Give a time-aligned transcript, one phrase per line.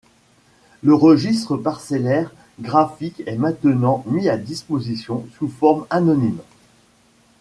[0.81, 6.41] Le registre parcellaire graphique est maintenant mis à disposition sous forme anonyme.